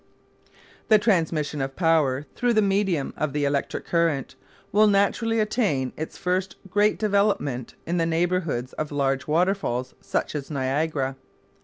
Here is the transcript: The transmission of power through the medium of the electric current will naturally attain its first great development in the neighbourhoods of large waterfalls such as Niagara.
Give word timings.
The 0.87 0.97
transmission 0.97 1.61
of 1.61 1.75
power 1.75 2.25
through 2.35 2.53
the 2.53 2.61
medium 2.63 3.13
of 3.15 3.33
the 3.33 3.45
electric 3.45 3.85
current 3.85 4.33
will 4.71 4.87
naturally 4.87 5.39
attain 5.39 5.93
its 5.95 6.17
first 6.17 6.55
great 6.71 6.97
development 6.97 7.75
in 7.85 7.97
the 7.97 8.07
neighbourhoods 8.07 8.73
of 8.73 8.91
large 8.91 9.27
waterfalls 9.27 9.93
such 10.01 10.33
as 10.33 10.49
Niagara. 10.49 11.17